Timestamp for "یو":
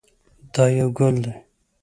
0.77-0.89